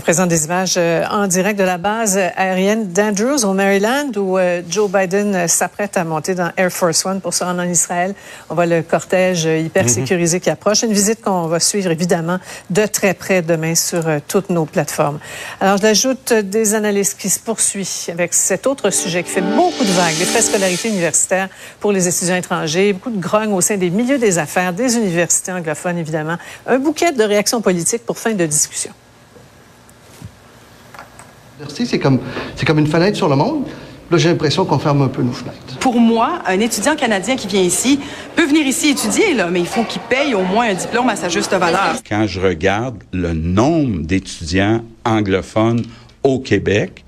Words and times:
Présente 0.00 0.28
des 0.28 0.44
images 0.44 0.74
euh, 0.76 1.04
en 1.10 1.26
direct 1.26 1.58
de 1.58 1.64
la 1.64 1.78
base 1.78 2.18
aérienne 2.18 2.88
d'Andrews 2.92 3.44
au 3.44 3.52
Maryland 3.52 4.10
où 4.16 4.36
euh, 4.36 4.60
Joe 4.68 4.90
Biden 4.90 5.34
euh, 5.34 5.48
s'apprête 5.48 5.96
à 5.96 6.04
monter 6.04 6.34
dans 6.34 6.50
Air 6.56 6.70
Force 6.70 7.06
One 7.06 7.20
pour 7.20 7.32
se 7.32 7.44
rendre 7.44 7.62
en 7.62 7.68
Israël. 7.68 8.14
On 8.50 8.54
voit 8.54 8.66
le 8.66 8.82
cortège 8.82 9.44
hyper 9.44 9.84
mhm. 9.84 9.88
sécurisé 9.88 10.40
qui 10.40 10.50
approche. 10.50 10.82
Une 10.82 10.92
visite 10.92 11.22
qu'on 11.22 11.46
va 11.46 11.60
suivre 11.60 11.90
évidemment 11.90 12.38
de 12.68 12.84
très 12.86 13.14
près 13.14 13.42
demain 13.42 13.74
sur 13.74 14.04
toutes 14.28 14.50
nos 14.50 14.66
plateformes. 14.66 15.18
Alors, 15.60 15.78
j'ajoute 15.78 16.32
des 16.32 16.74
analyses 16.74 17.14
qui 17.14 17.30
se 17.30 17.38
poursuivent 17.38 17.86
avec 18.08 18.34
cet 18.34 18.66
autre 18.66 18.90
sujet 18.90 19.22
qui 19.22 19.30
fait 19.30 19.40
beaucoup 19.40 19.84
de 19.84 19.92
vagues, 19.92 20.16
les 20.18 20.24
frais 20.24 20.42
scolarité 20.42 20.88
universitaires 20.88 21.48
pour 21.80 21.92
les 21.92 22.08
étudiants 22.08 22.36
étrangers, 22.36 22.92
beaucoup 22.92 23.10
de 23.10 23.20
grogne 23.20 23.52
au 23.52 23.60
sein 23.60 23.76
des 23.76 23.90
milieux 23.90 24.18
des 24.18 24.38
affaires, 24.38 24.72
des 24.72 24.96
universités 24.96 25.52
anglophones 25.52 25.98
évidemment. 25.98 26.36
Un 26.66 26.78
bouquet 26.78 27.12
de 27.12 27.22
réactions 27.22 27.60
politiques 27.60 28.04
pour 28.04 28.18
fin 28.18 28.34
de 28.34 28.46
discussion. 28.46 28.92
C'est 31.68 31.98
comme, 31.98 32.20
une 32.78 32.86
fenêtre 32.86 33.16
sur 33.16 33.28
le 33.28 33.36
monde. 33.36 33.64
Là, 34.10 34.18
j'ai 34.18 34.28
l'impression 34.28 34.64
qu'on 34.64 34.78
ferme 34.78 35.02
un 35.02 35.08
peu 35.08 35.22
nos 35.22 35.32
fenêtres. 35.32 35.78
Pour 35.80 35.98
moi, 35.98 36.40
un 36.46 36.60
étudiant 36.60 36.94
canadien 36.94 37.34
qui 37.34 37.48
vient 37.48 37.62
ici 37.62 37.98
peut 38.36 38.46
venir 38.46 38.64
ici 38.64 38.90
étudier, 38.90 39.34
là, 39.34 39.48
mais 39.50 39.60
il 39.60 39.66
faut 39.66 39.82
qu'il 39.82 40.00
paye 40.02 40.34
au 40.34 40.42
moins 40.42 40.68
un 40.68 40.74
diplôme 40.74 41.08
à 41.08 41.16
sa 41.16 41.28
juste 41.28 41.52
valeur. 41.52 41.96
Quand 42.08 42.26
je 42.26 42.40
regarde 42.40 43.02
le 43.12 43.32
nombre 43.32 44.02
d'étudiants 44.02 44.82
anglophones 45.04 45.84
au 46.22 46.38
Québec, 46.38 47.04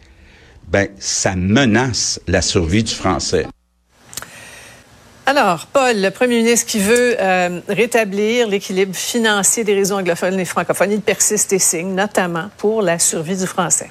ben, 0.67 0.89
ça 0.99 1.37
menace 1.37 2.21
la 2.27 2.43
survie 2.43 2.83
du 2.83 2.95
français. 2.95 3.47
Alors, 5.25 5.67
Paul, 5.67 6.01
le 6.01 6.11
premier 6.11 6.39
ministre 6.39 6.67
qui 6.67 6.79
veut 6.79 7.17
euh, 7.21 7.61
rétablir 7.69 8.49
l'équilibre 8.49 8.95
financier 8.95 9.63
des 9.63 9.75
réseaux 9.75 9.97
anglophones 9.97 10.41
et 10.41 10.45
francophones, 10.47 10.91
il 10.91 11.01
persiste 11.01 11.53
et 11.53 11.59
signe, 11.59 11.95
notamment 11.95 12.47
pour 12.57 12.81
la 12.81 12.99
survie 12.99 13.37
du 13.37 13.47
français. 13.47 13.91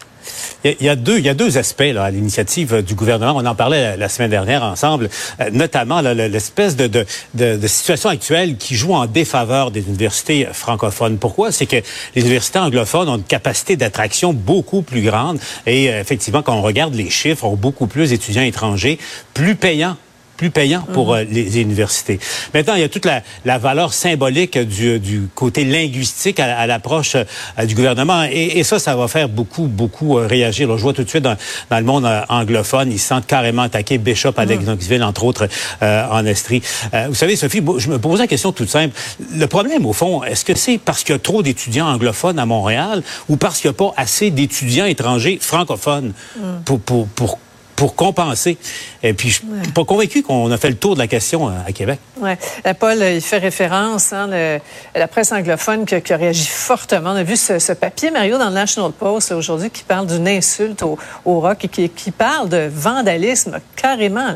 Il 0.64 0.76
y, 0.82 0.90
a, 0.90 0.96
deux, 0.96 1.20
il 1.20 1.26
y 1.26 1.30
a 1.30 1.34
deux 1.34 1.58
aspects 1.58 1.82
à 1.82 2.12
l'initiative 2.12 2.82
du 2.82 2.96
gouvernement. 2.96 3.34
On 3.36 3.46
en 3.46 3.56
parlait 3.56 3.96
la, 3.98 4.10
semaine 4.10 4.32
dernière 4.32 4.64
ensemble, 4.64 5.10
euh, 5.40 5.50
notamment 5.52 6.02
l'espèce 6.02 6.76
de, 6.76 7.06
de, 7.34 7.68
situation 7.68 8.10
actuelle 8.10 8.58
qui 8.58 8.76
joue 8.76 8.94
en 8.94 9.06
défaveur 9.06 9.72
des 9.72 9.82
universités 9.82 10.48
francophones. 10.52 11.18
Pourquoi? 11.18 11.52
C'est 11.52 11.66
que 11.66 11.78
les 12.16 12.22
universités 12.22 12.60
anglophones 12.60 13.10
ont 13.10 13.18
une 13.18 13.24
capacité 13.24 13.76
d'attraction 13.76 14.34
beaucoup 14.34 14.82
plus 14.82 15.02
grande 15.02 15.40
et 15.66 15.90
euh, 15.90 16.02
effectivement, 16.02 16.42
quand 16.42 16.56
on 16.56 16.62
regarde 16.62 16.96
les 16.96 17.10
chiffres, 17.10 17.46
ont 17.46 17.56
beaucoup 17.56 17.88
plus 17.88 18.10
d'étudiants 18.10 18.44
étrangers, 18.44 18.98
plus 19.34 19.56
payants 19.56 19.98
plus 20.38 20.52
payant 20.52 20.84
pour 20.94 21.08
mhm. 21.08 21.18
euh, 21.18 21.26
les 21.30 21.60
universités. 21.60 22.20
Maintenant, 22.54 22.76
il 22.76 22.82
y 22.82 22.84
a 22.84 22.90
toute 22.90 23.06
la, 23.06 23.24
la 23.44 23.58
valeur 23.58 23.92
symbolique 23.94 24.58
du, 24.58 25.00
du, 25.00 25.28
côté 25.34 25.66
linguistique 25.66 26.40
à, 26.40 26.58
à 26.58 26.68
l'approche 26.68 27.16
euh, 27.16 27.66
du 27.66 27.76
gouvernement. 27.76 28.24
Et, 28.24 28.60
et, 28.60 28.64
ça, 28.64 28.80
ça 28.80 28.96
va 28.96 29.08
faire 29.08 29.28
beaucoup, 29.28 29.64
beaucoup 29.64 30.18
euh, 30.18 30.28
réagir. 30.28 30.78
je 30.78 30.84
vois 30.84 30.94
tout 30.94 31.04
de 31.04 31.10
suite 31.10 31.24
dans, 31.24 31.36
dans 31.70 31.78
le 31.78 31.84
monde 31.84 32.08
anglophone, 32.30 32.92
ils 32.92 33.00
se 33.00 33.08
sentent 33.08 33.26
carrément 33.28 33.64
attaqués. 33.64 33.98
Bishop 33.98 34.34
à 34.38 34.46
mmh. 34.46 35.02
entre 35.02 35.24
autres, 35.24 35.48
en 35.82 36.26
Estrie. 36.26 36.62
vous 37.08 37.16
savez, 37.16 37.36
Sophie, 37.36 37.64
je 37.78 37.90
me 37.90 37.98
pose 37.98 38.20
la 38.20 38.28
question 38.28 38.52
toute 38.52 38.70
simple. 38.70 38.96
Le 39.34 39.48
problème, 39.48 39.86
au 39.86 39.94
fond, 39.94 40.24
est-ce 40.24 40.46
que 40.46 40.56
c'est 40.56 40.78
parce 40.78 41.04
qu'il 41.04 41.14
y 41.14 41.16
a 41.16 41.20
trop 41.20 41.42
d'étudiants 41.42 41.88
anglophones 41.88 42.38
à 42.38 42.46
Montréal 42.46 43.02
ou 43.28 43.38
parce 43.38 43.60
qu'il 43.60 43.70
n'y 43.70 43.76
a 43.76 43.78
pas 43.78 43.94
assez 43.98 44.30
d'étudiants 44.30 44.86
étrangers 44.86 45.40
francophones 45.42 46.14
mm. 46.38 46.42
pour, 46.66 46.80
pour, 46.80 47.08
pour 47.08 47.40
pour 47.78 47.96
compenser. 47.96 48.58
Et 49.04 49.14
puis, 49.14 49.30
je 49.30 49.36
suis 49.36 49.72
pas 49.74 49.86
convaincu 49.86 50.24
qu'on 50.24 50.52
a 50.52 50.58
fait 50.58 50.70
le 50.70 50.76
tour 50.76 50.96
de 50.96 51.00
la 51.00 51.08
question 51.08 51.48
à, 51.48 51.72
Québec. 51.72 52.00
Oui. 52.20 52.32
Euh, 52.66 52.74
Paul, 52.74 52.98
il 52.98 53.22
fait 53.22 53.38
référence 53.38 54.12
à 54.12 54.24
hein, 54.24 54.60
la 54.96 55.08
presse 55.08 55.32
anglophone 55.32 55.86
qui, 55.86 55.96
a 56.12 56.18
réagi 56.18 56.48
fortement. 56.48 57.12
On 57.12 57.16
a 57.16 57.24
vu 57.24 57.38
ce, 57.38 57.74
papier, 57.74 58.10
Mario, 58.10 58.40
dans 58.40 58.50
le 58.50 58.56
National 58.56 58.92
Post 58.92 59.32
aujourd'hui 59.32 59.70
qui 59.70 59.84
parle 59.84 60.08
d'une 60.08 60.28
insulte 60.28 60.84
au, 60.84 60.98
rock 61.26 61.66
et 61.66 61.68
qui, 61.68 61.88
qui, 61.90 62.12
parle 62.12 62.50
de 62.50 62.68
vandalisme 62.74 63.60
carrément. 63.76 64.36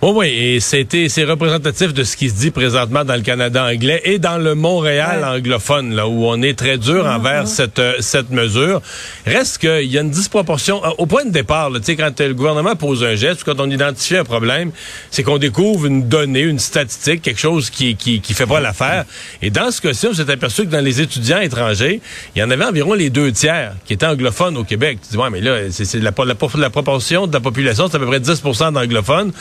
Oui, 0.00 0.10
oui, 0.14 0.26
et 0.28 0.60
c'était 0.60 1.08
c'est 1.08 1.24
représentatif 1.24 1.92
de 1.92 2.04
ce 2.04 2.16
qui 2.16 2.30
se 2.30 2.36
dit 2.36 2.52
présentement 2.52 3.04
dans 3.04 3.16
le 3.16 3.22
Canada 3.22 3.64
anglais 3.64 4.00
et 4.04 4.20
dans 4.20 4.38
le 4.38 4.54
Montréal 4.54 5.24
anglophone, 5.24 5.92
là 5.92 6.06
où 6.06 6.24
on 6.24 6.40
est 6.40 6.56
très 6.56 6.78
dur 6.78 7.04
mm-hmm. 7.04 7.16
envers 7.16 7.48
cette 7.48 7.80
euh, 7.80 7.94
cette 7.98 8.30
mesure. 8.30 8.80
Reste 9.26 9.58
qu'il 9.58 9.90
y 9.90 9.98
a 9.98 10.02
une 10.02 10.10
disproportion 10.10 10.84
euh, 10.84 10.90
au 10.98 11.06
point 11.06 11.24
de 11.24 11.30
départ. 11.30 11.72
Tu 11.72 11.82
sais, 11.82 11.96
quand 11.96 12.20
le 12.20 12.32
gouvernement 12.32 12.76
pose 12.76 13.02
un 13.02 13.16
geste, 13.16 13.42
quand 13.42 13.58
on 13.58 13.68
identifie 13.68 14.16
un 14.16 14.22
problème, 14.22 14.70
c'est 15.10 15.24
qu'on 15.24 15.38
découvre 15.38 15.86
une 15.86 16.08
donnée, 16.08 16.42
une 16.42 16.60
statistique, 16.60 17.20
quelque 17.20 17.40
chose 17.40 17.68
qui 17.68 17.96
qui, 17.96 18.20
qui 18.20 18.34
fait 18.34 18.46
pas 18.46 18.60
l'affaire. 18.60 19.04
Et 19.42 19.50
dans 19.50 19.72
ce 19.72 19.80
cas-ci, 19.80 20.06
on 20.06 20.14
s'est 20.14 20.30
aperçu 20.30 20.64
que 20.64 20.70
dans 20.70 20.84
les 20.84 21.00
étudiants 21.00 21.40
étrangers, 21.40 22.00
il 22.36 22.38
y 22.38 22.44
en 22.44 22.50
avait 22.52 22.66
environ 22.66 22.94
les 22.94 23.10
deux 23.10 23.32
tiers 23.32 23.74
qui 23.84 23.94
étaient 23.94 24.06
anglophones 24.06 24.58
au 24.58 24.64
Québec. 24.64 25.00
Tu 25.02 25.10
dis 25.10 25.16
ouais, 25.16 25.30
mais 25.30 25.40
là, 25.40 25.58
c'est 25.72 25.92
la, 25.94 26.12
la, 26.16 26.36
la, 26.54 26.70
proportion 26.70 27.26
de 27.26 27.32
la 27.32 27.40
population, 27.40 27.88
c'est 27.90 27.96
à 27.96 27.98
peu 27.98 28.06
près 28.06 28.20
10% 28.20 28.72
d'anglophones 28.74 29.32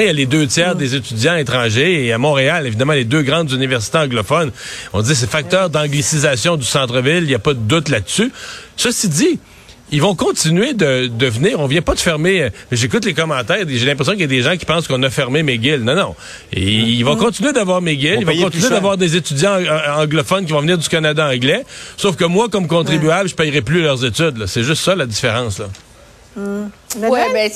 il 0.00 0.06
y 0.06 0.10
a 0.10 0.12
les 0.12 0.26
deux 0.26 0.46
tiers 0.46 0.74
des 0.74 0.94
étudiants 0.94 1.36
étrangers 1.36 2.06
et 2.06 2.12
à 2.12 2.18
Montréal, 2.18 2.66
évidemment, 2.66 2.92
les 2.92 3.04
deux 3.04 3.22
grandes 3.22 3.50
universités 3.52 3.98
anglophones. 3.98 4.50
On 4.92 5.02
dit 5.02 5.14
c'est 5.14 5.30
facteur 5.30 5.70
d'anglicisation 5.70 6.56
du 6.56 6.64
centre-ville, 6.64 7.22
il 7.22 7.28
n'y 7.28 7.34
a 7.34 7.38
pas 7.38 7.54
de 7.54 7.60
doute 7.60 7.88
là-dessus. 7.88 8.32
Ceci 8.76 9.08
dit, 9.08 9.38
ils 9.92 10.02
vont 10.02 10.14
continuer 10.16 10.74
de, 10.74 11.06
de 11.06 11.26
venir. 11.26 11.60
On 11.60 11.66
vient 11.66 11.82
pas 11.82 11.94
de 11.94 12.00
fermer. 12.00 12.42
Euh, 12.42 12.50
j'écoute 12.72 13.04
les 13.04 13.14
commentaires. 13.14 13.64
J'ai 13.68 13.86
l'impression 13.86 14.12
qu'il 14.12 14.22
y 14.22 14.24
a 14.24 14.28
des 14.28 14.42
gens 14.42 14.56
qui 14.56 14.64
pensent 14.64 14.88
qu'on 14.88 15.02
a 15.02 15.10
fermé 15.10 15.42
McGill. 15.42 15.82
Non, 15.82 15.94
non. 15.94 16.14
Et 16.52 16.64
ils 16.64 17.04
vont 17.04 17.16
continuer 17.16 17.52
d'avoir 17.52 17.80
McGill. 17.80 18.18
Ils 18.20 18.26
vont 18.26 18.36
continuer 18.36 18.68
d'avoir 18.68 18.96
des 18.96 19.14
étudiants 19.16 19.54
euh, 19.54 20.02
anglophones 20.02 20.44
qui 20.44 20.52
vont 20.52 20.60
venir 20.60 20.76
du 20.76 20.88
Canada 20.88 21.28
anglais. 21.28 21.64
Sauf 21.96 22.16
que 22.16 22.24
moi, 22.24 22.48
comme 22.48 22.66
contribuable, 22.66 23.28
je 23.28 23.36
payerai 23.36 23.62
plus 23.62 23.82
leurs 23.82 24.04
études. 24.04 24.46
C'est 24.46 24.64
juste 24.64 24.82
ça 24.82 24.96
la 24.96 25.06
différence. 25.06 25.60
Là. 25.60 25.66
Ouais, 26.36 27.32
ben, 27.32 27.50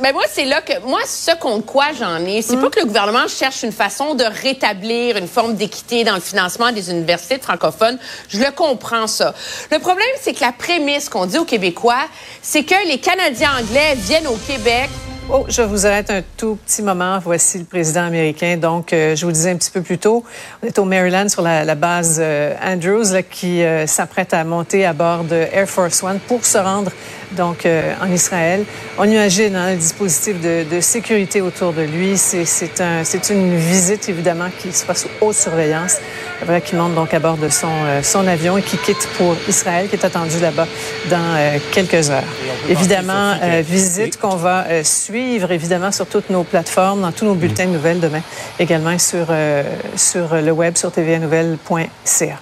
ben 0.00 0.12
moi, 0.12 0.24
c'est 0.28 0.44
là 0.44 0.60
que 0.60 0.80
moi, 0.80 1.00
ce 1.06 1.36
contre 1.36 1.66
quoi 1.66 1.86
j'en 1.98 2.24
ai, 2.24 2.42
c'est 2.42 2.56
pas 2.56 2.70
que 2.70 2.80
le 2.80 2.86
gouvernement 2.86 3.28
cherche 3.28 3.62
une 3.62 3.72
façon 3.72 4.14
de 4.14 4.24
rétablir 4.24 5.16
une 5.16 5.28
forme 5.28 5.54
d'équité 5.54 6.04
dans 6.04 6.14
le 6.14 6.20
financement 6.20 6.72
des 6.72 6.90
universités 6.90 7.38
francophones. 7.38 7.98
Je 8.28 8.38
le 8.38 8.50
comprends 8.50 9.06
ça. 9.06 9.34
Le 9.70 9.78
problème, 9.78 10.06
c'est 10.20 10.34
que 10.34 10.40
la 10.40 10.52
prémisse 10.52 11.08
qu'on 11.08 11.26
dit 11.26 11.38
aux 11.38 11.44
Québécois, 11.44 12.06
c'est 12.42 12.64
que 12.64 12.88
les 12.88 12.98
Canadiens 12.98 13.52
anglais 13.60 13.94
viennent 13.96 14.26
au 14.26 14.38
Québec 14.46 14.90
Oh, 15.30 15.46
je 15.48 15.62
vous 15.62 15.86
arrête 15.86 16.10
un 16.10 16.20
tout 16.36 16.58
petit 16.66 16.82
moment. 16.82 17.18
Voici 17.18 17.58
le 17.58 17.64
président 17.64 18.02
américain. 18.02 18.58
Donc, 18.58 18.92
euh, 18.92 19.16
je 19.16 19.24
vous 19.24 19.32
disais 19.32 19.52
un 19.52 19.56
petit 19.56 19.70
peu 19.70 19.80
plus 19.80 19.96
tôt, 19.96 20.22
on 20.62 20.66
est 20.66 20.78
au 20.78 20.84
Maryland 20.84 21.30
sur 21.30 21.40
la, 21.40 21.74
base 21.74 22.18
euh, 22.22 22.54
Andrews 22.62 23.10
là, 23.10 23.22
qui 23.22 23.62
euh, 23.62 23.86
s'apprête 23.86 24.34
à 24.34 24.44
monter 24.44 24.84
à 24.84 24.92
bord 24.92 25.24
de 25.24 25.46
Air 25.50 25.66
Force 25.66 26.02
One 26.02 26.18
pour 26.28 26.44
se 26.44 26.58
rendre 26.58 26.92
donc 27.32 27.66
en 28.00 28.12
Israël. 28.12 28.64
On 28.96 29.04
imagine 29.04 29.56
hein, 29.56 29.74
dispositif 29.74 30.40
de, 30.40 30.64
de, 30.70 30.80
sécurité 30.80 31.40
autour 31.40 31.72
de 31.72 31.82
lui. 31.82 32.16
C'est 32.16 32.80
un, 32.80 33.02
une 33.30 33.56
visite 33.56 34.08
évidemment 34.08 34.50
qui 34.56 34.72
se 34.72 34.84
passe 34.84 35.02
sous 35.02 35.08
haute 35.20 35.34
surveillance. 35.34 35.96
Voilà, 36.44 36.60
qui 36.60 36.76
monte 36.76 36.94
donc 36.94 37.12
à 37.12 37.18
bord 37.18 37.36
de 37.36 37.48
son, 37.48 37.72
son 38.02 38.28
avion 38.28 38.56
et 38.56 38.62
qui 38.62 38.76
quitte 38.76 39.08
pour 39.16 39.34
Israël, 39.48 39.88
qui 39.88 39.96
est 39.96 40.04
attendu 40.04 40.38
là-bas 40.38 40.68
dans 41.10 41.58
quelques 41.72 42.10
heures. 42.10 42.22
Évidemment, 42.68 43.34
visite 43.62 44.18
qu'on 44.18 44.36
va 44.36 44.82
suivre 44.82 45.14
suivre 45.14 45.52
évidemment 45.52 45.92
sur 45.92 46.06
toutes 46.06 46.30
nos 46.30 46.44
plateformes, 46.44 47.02
dans 47.02 47.12
tous 47.12 47.24
nos 47.24 47.34
bulletins 47.34 47.66
de 47.66 47.70
nouvelles 47.70 48.00
demain, 48.00 48.22
également 48.58 48.98
sur, 48.98 49.26
euh, 49.30 49.62
sur 49.96 50.34
le 50.34 50.50
web, 50.52 50.76
sur 50.76 50.90
tvnouvelles.ca. 50.90 52.38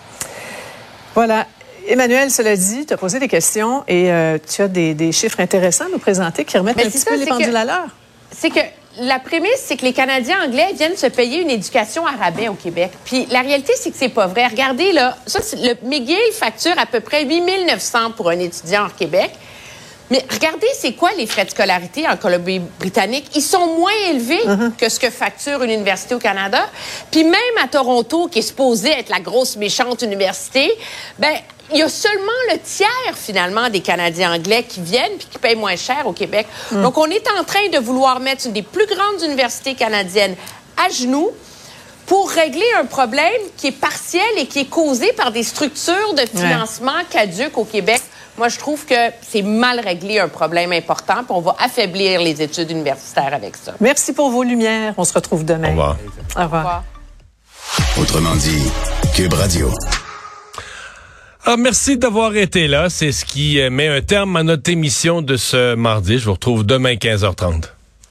Voilà. 1.14 1.46
Emmanuel, 1.86 2.30
cela 2.30 2.56
dit, 2.56 2.86
tu 2.86 2.94
as 2.94 2.96
posé 2.96 3.18
des 3.18 3.28
questions 3.28 3.84
et 3.88 4.12
euh, 4.12 4.38
tu 4.38 4.62
as 4.62 4.68
des, 4.68 5.12
chiffres 5.12 5.40
intéressants 5.40 5.86
à 5.86 5.88
nous 5.88 5.98
présenter 5.98 6.44
qui 6.44 6.56
remettent 6.56 6.78
un 6.78 6.88
petit 6.88 7.04
peu 7.04 7.16
les 7.18 7.26
pendules 7.26 7.56
à 7.56 7.64
l'heure. 7.64 7.88
C'est 8.30 8.50
que 8.50 8.60
la 8.98 9.18
prémisse, 9.18 9.62
c'est 9.64 9.76
que 9.76 9.84
les 9.84 9.92
Canadiens 9.92 10.44
anglais 10.44 10.72
viennent 10.74 10.96
se 10.96 11.06
payer 11.06 11.40
une 11.40 11.50
éducation 11.50 12.06
à 12.06 12.12
rabais 12.12 12.48
au 12.48 12.54
Québec. 12.54 12.90
Puis 13.04 13.26
la 13.30 13.40
réalité, 13.40 13.72
c'est 13.76 13.90
que 13.90 13.96
c'est 13.96 14.08
pas 14.08 14.26
vrai. 14.26 14.46
Regardez, 14.46 14.92
là, 14.92 15.16
ça, 15.26 15.40
le 15.54 15.74
McGill 15.88 16.18
facture 16.32 16.78
à 16.78 16.86
peu 16.86 17.00
près 17.00 17.24
8 17.24 17.66
900 17.66 18.12
pour 18.16 18.28
un 18.28 18.38
étudiant 18.38 18.86
au 18.86 18.90
Québec. 18.90 19.30
Mais 20.10 20.22
regardez, 20.30 20.66
c'est 20.74 20.92
quoi 20.92 21.10
les 21.16 21.26
frais 21.26 21.46
de 21.46 21.50
scolarité 21.50 22.06
en 22.06 22.18
Colombie-Britannique? 22.18 23.30
Ils 23.34 23.40
sont 23.40 23.78
moins 23.78 23.94
élevés 24.10 24.44
uh-huh. 24.44 24.76
que 24.76 24.90
ce 24.90 25.00
que 25.00 25.08
facture 25.08 25.62
une 25.62 25.70
université 25.70 26.14
au 26.14 26.18
Canada. 26.18 26.68
Puis 27.10 27.24
même 27.24 27.40
à 27.64 27.66
Toronto, 27.66 28.28
qui 28.28 28.40
est 28.40 28.42
supposée 28.42 28.90
être 28.90 29.08
la 29.08 29.20
grosse 29.20 29.56
méchante 29.56 30.02
université, 30.02 30.70
ben 31.18 31.32
il 31.72 31.78
y 31.78 31.82
a 31.82 31.88
seulement 31.88 32.32
le 32.52 32.58
tiers, 32.58 33.14
finalement, 33.14 33.68
des 33.68 33.80
Canadiens 33.80 34.34
anglais 34.34 34.64
qui 34.68 34.80
viennent 34.80 35.16
puis 35.18 35.26
qui 35.30 35.38
payent 35.38 35.56
moins 35.56 35.76
cher 35.76 36.06
au 36.06 36.12
Québec. 36.12 36.46
Donc, 36.70 36.98
on 36.98 37.06
est 37.06 37.26
en 37.38 37.44
train 37.44 37.68
de 37.72 37.78
vouloir 37.78 38.20
mettre 38.20 38.46
une 38.46 38.52
des 38.52 38.62
plus 38.62 38.86
grandes 38.86 39.22
universités 39.22 39.74
canadiennes 39.74 40.36
à 40.76 40.90
genoux 40.90 41.30
pour 42.06 42.30
régler 42.30 42.66
un 42.80 42.84
problème 42.84 43.40
qui 43.56 43.68
est 43.68 43.72
partiel 43.72 44.22
et 44.36 44.46
qui 44.46 44.60
est 44.60 44.68
causé 44.68 45.12
par 45.12 45.32
des 45.32 45.42
structures 45.42 46.14
de 46.14 46.26
financement 46.26 46.92
caduques 47.10 47.56
au 47.56 47.64
Québec. 47.64 48.00
Moi, 48.38 48.48
je 48.48 48.58
trouve 48.58 48.86
que 48.86 48.94
c'est 49.20 49.42
mal 49.42 49.78
réglé 49.78 50.18
un 50.18 50.28
problème 50.28 50.72
important, 50.72 51.16
puis 51.16 51.30
on 51.30 51.40
va 51.40 51.54
affaiblir 51.58 52.20
les 52.20 52.40
études 52.40 52.70
universitaires 52.70 53.32
avec 53.34 53.56
ça. 53.56 53.74
Merci 53.80 54.14
pour 54.14 54.30
vos 54.30 54.42
lumières. 54.42 54.94
On 54.96 55.04
se 55.04 55.12
retrouve 55.12 55.44
demain. 55.44 55.68
Au 55.68 55.70
revoir. 55.70 55.96
Au 56.36 56.42
revoir. 56.42 56.84
Autrement 57.98 58.34
dit, 58.36 58.62
Cube 59.14 59.34
Radio. 59.34 59.70
Ah, 61.44 61.56
merci 61.56 61.98
d'avoir 61.98 62.36
été 62.36 62.68
là. 62.68 62.88
C'est 62.88 63.10
ce 63.10 63.24
qui 63.24 63.60
euh, 63.60 63.68
met 63.68 63.88
un 63.88 64.00
terme 64.00 64.36
à 64.36 64.44
notre 64.44 64.70
émission 64.70 65.22
de 65.22 65.36
ce 65.36 65.74
mardi. 65.74 66.18
Je 66.18 66.26
vous 66.26 66.34
retrouve 66.34 66.64
demain 66.64 66.94
15h30. 66.94 67.64